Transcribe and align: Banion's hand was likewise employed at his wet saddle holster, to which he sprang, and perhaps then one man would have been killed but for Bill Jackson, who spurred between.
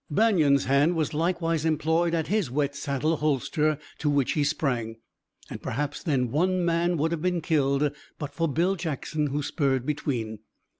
Banion's 0.09 0.65
hand 0.65 0.95
was 0.95 1.13
likewise 1.13 1.63
employed 1.63 2.15
at 2.15 2.25
his 2.25 2.49
wet 2.49 2.75
saddle 2.75 3.17
holster, 3.17 3.77
to 3.99 4.09
which 4.09 4.31
he 4.31 4.43
sprang, 4.43 4.95
and 5.47 5.61
perhaps 5.61 6.01
then 6.01 6.31
one 6.31 6.65
man 6.65 6.97
would 6.97 7.11
have 7.11 7.21
been 7.21 7.39
killed 7.39 7.91
but 8.17 8.33
for 8.33 8.47
Bill 8.47 8.75
Jackson, 8.75 9.27
who 9.27 9.43
spurred 9.43 9.85
between. 9.85 10.39